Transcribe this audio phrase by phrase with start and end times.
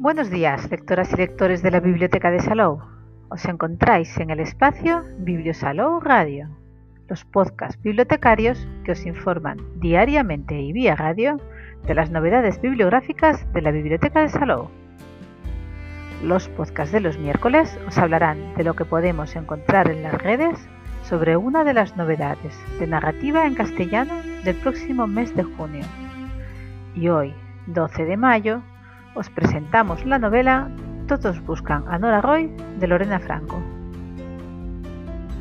[0.00, 2.80] Buenos días, lectoras y lectores de la Biblioteca de Salou.
[3.30, 6.48] Os encontráis en el espacio Bibliosalou Radio,
[7.08, 11.40] los podcasts bibliotecarios que os informan diariamente y vía radio
[11.84, 14.68] de las novedades bibliográficas de la Biblioteca de Salou.
[16.22, 20.60] Los podcasts de los miércoles os hablarán de lo que podemos encontrar en las redes
[21.02, 25.84] sobre una de las novedades de narrativa en castellano del próximo mes de junio.
[26.94, 27.34] Y hoy,
[27.66, 28.62] 12 de mayo,
[29.18, 30.70] os presentamos la novela
[31.08, 33.60] Todos buscan a Nora Roy de Lorena Franco.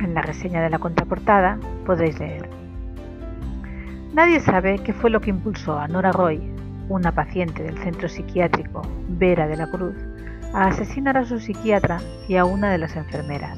[0.00, 1.56] En la reseña de la contraportada
[1.86, 2.50] podréis leer.
[4.12, 6.42] Nadie sabe qué fue lo que impulsó a Nora Roy,
[6.88, 9.94] una paciente del centro psiquiátrico Vera de la Cruz,
[10.52, 13.56] a asesinar a su psiquiatra y a una de las enfermeras.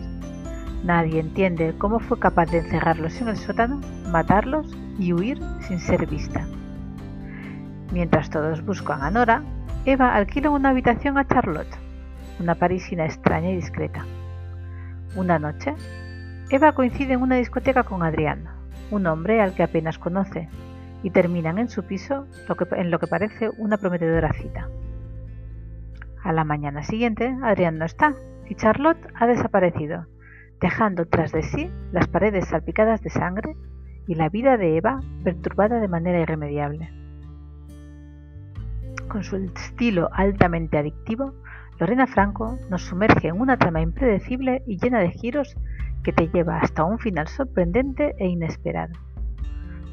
[0.85, 6.07] Nadie entiende cómo fue capaz de encerrarlos en el sótano, matarlos y huir sin ser
[6.07, 6.45] vista.
[7.93, 9.43] Mientras todos buscan a Nora,
[9.85, 11.77] Eva alquila una habitación a Charlotte,
[12.39, 14.07] una parisina extraña y discreta.
[15.17, 15.75] Una noche,
[16.51, 18.45] Eva coincide en una discoteca con Adrián,
[18.93, 20.49] un hombre al que apenas conoce,
[21.03, 22.29] y terminan en su piso
[22.77, 24.69] en lo que parece una prometedora cita.
[26.23, 28.15] A la mañana siguiente, Adrián no está
[28.49, 30.07] y Charlotte ha desaparecido,
[30.61, 33.57] dejando tras de sí las paredes salpicadas de sangre
[34.07, 37.02] y la vida de Eva perturbada de manera irremediable.
[39.13, 41.35] Con su estilo altamente adictivo,
[41.79, 45.55] Lorena Franco nos sumerge en una trama impredecible y llena de giros
[46.03, 48.95] que te lleva hasta un final sorprendente e inesperado.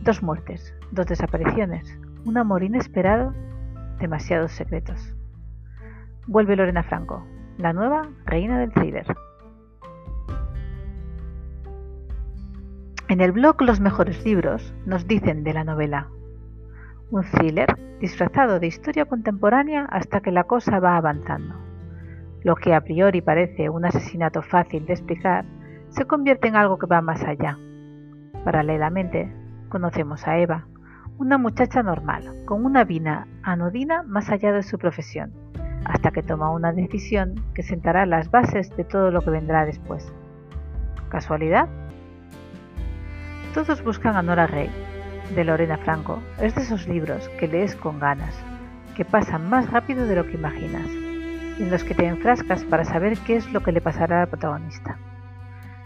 [0.05, 3.33] Dos muertes, dos desapariciones, un amor inesperado,
[3.99, 5.13] demasiados secretos.
[6.25, 9.05] Vuelve Lorena Franco, la nueva reina del thriller.
[13.09, 16.07] En el blog Los mejores libros nos dicen de la novela.
[17.11, 21.55] Un thriller disfrazado de historia contemporánea hasta que la cosa va avanzando.
[22.43, 25.45] Lo que a priori parece un asesinato fácil de explicar
[25.89, 27.57] se convierte en algo que va más allá.
[28.45, 29.33] Paralelamente,
[29.69, 30.65] conocemos a Eva,
[31.17, 35.33] una muchacha normal, con una vida anodina más allá de su profesión,
[35.83, 40.13] hasta que toma una decisión que sentará las bases de todo lo que vendrá después.
[41.09, 41.67] ¿Casualidad?
[43.53, 44.69] Todos buscan a Nora Rey,
[45.35, 48.35] de Lorena Franco, es de esos libros que lees con ganas,
[48.95, 50.87] que pasan más rápido de lo que imaginas,
[51.59, 54.29] y en los que te enfrascas para saber qué es lo que le pasará al
[54.29, 54.97] protagonista.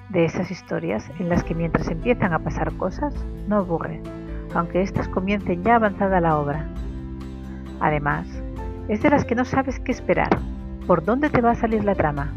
[0.09, 3.13] De esas historias en las que mientras empiezan a pasar cosas,
[3.47, 4.01] no aburre,
[4.53, 6.67] aunque éstas comiencen ya avanzada la obra.
[7.79, 8.27] Además,
[8.87, 10.29] es de las que no sabes qué esperar,
[10.87, 12.31] por dónde te va a salir la trama,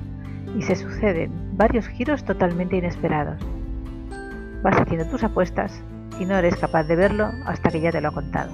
[0.57, 3.45] y se suceden varios giros totalmente inesperados
[4.67, 5.81] vas haciendo tus apuestas
[6.19, 8.51] y no eres capaz de verlo hasta que ya te lo ha contado.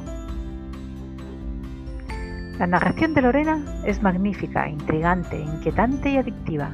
[2.59, 6.71] La narración de Lorena es magnífica, intrigante, inquietante y adictiva.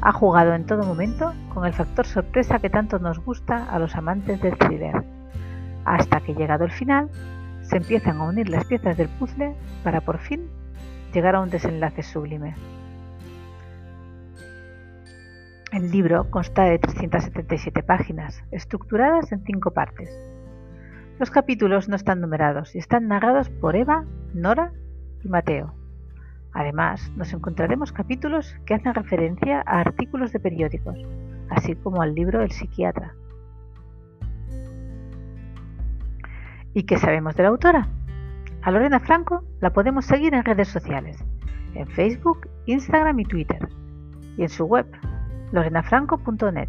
[0.00, 3.96] Ha jugado en todo momento con el factor sorpresa que tanto nos gusta a los
[3.96, 5.04] amantes del thriller,
[5.84, 7.10] hasta que llegado el final
[7.62, 10.48] se empiezan a unir las piezas del puzzle para por fin
[11.12, 12.54] llegar a un desenlace sublime.
[15.74, 20.08] El libro consta de 377 páginas, estructuradas en cinco partes.
[21.18, 24.04] Los capítulos no están numerados y están narrados por Eva,
[24.34, 24.72] Nora
[25.24, 25.74] y Mateo.
[26.52, 30.96] Además, nos encontraremos capítulos que hacen referencia a artículos de periódicos,
[31.50, 33.12] así como al libro El psiquiatra.
[36.72, 37.88] ¿Y qué sabemos de la autora?
[38.62, 41.18] A Lorena Franco la podemos seguir en redes sociales,
[41.74, 43.68] en Facebook, Instagram y Twitter,
[44.36, 44.86] y en su web
[45.54, 46.68] lorenafranco.net.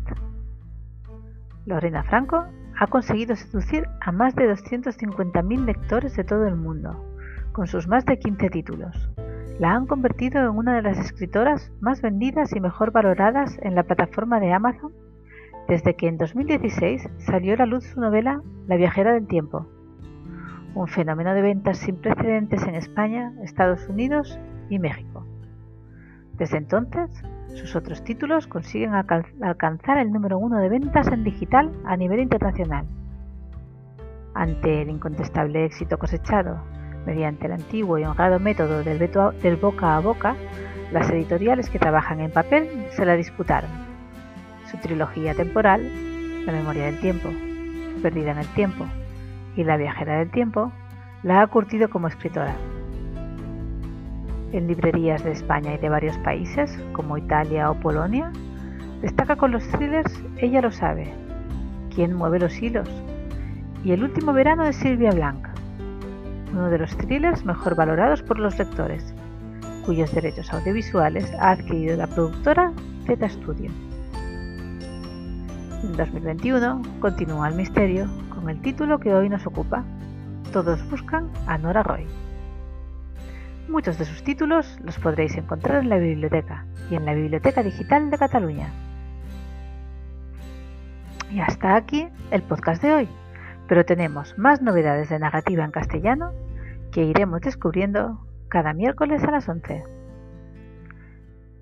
[1.65, 2.45] Lorena Franco
[2.79, 7.03] ha conseguido seducir a más de 250.000 lectores de todo el mundo,
[7.51, 9.09] con sus más de 15 títulos.
[9.57, 13.81] La han convertido en una de las escritoras más vendidas y mejor valoradas en la
[13.81, 14.93] plataforma de Amazon
[15.67, 19.65] desde que en 2016 salió a la luz su novela La viajera del tiempo,
[20.75, 24.39] un fenómeno de ventas sin precedentes en España, Estados Unidos
[24.69, 25.25] y México.
[26.33, 27.09] Desde entonces,
[27.55, 32.85] sus otros títulos consiguen alcanzar el número uno de ventas en digital a nivel internacional.
[34.33, 36.61] Ante el incontestable éxito cosechado
[37.05, 40.35] mediante el antiguo y honrado método del, boca a boca,
[40.91, 43.69] las editoriales que trabajan en papel se la disputaron.
[44.69, 45.89] Su trilogía temporal,
[46.45, 47.29] La memoria del tiempo,
[48.01, 48.85] Perdida en el tiempo
[49.55, 50.71] y La viajera del tiempo,
[51.23, 52.55] la ha curtido como escritora
[54.55, 58.31] en librerías de España y de varios países, como Italia o Polonia,
[59.01, 61.13] destaca con los thrillers Ella lo sabe,
[61.93, 62.89] ¿Quién mueve los hilos?
[63.83, 65.47] y El último verano de Silvia Blanc,
[66.51, 69.13] uno de los thrillers mejor valorados por los lectores,
[69.85, 72.71] cuyos derechos audiovisuales ha adquirido la productora
[73.05, 73.69] Z Studio.
[75.83, 79.83] En 2021 continúa el misterio con el título que hoy nos ocupa.
[80.51, 82.07] Todos buscan a Nora Roy.
[83.67, 88.11] Muchos de sus títulos los podréis encontrar en la biblioteca y en la Biblioteca Digital
[88.11, 88.69] de Cataluña.
[91.31, 93.09] Y hasta aquí el podcast de hoy,
[93.67, 96.31] pero tenemos más novedades de narrativa en castellano
[96.91, 99.83] que iremos descubriendo cada miércoles a las 11.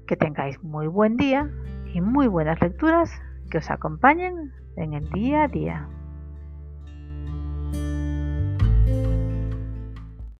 [0.06, 1.50] Que tengáis muy buen día
[1.94, 3.10] y muy buenas lecturas
[3.50, 5.88] que os acompañen en el día a día.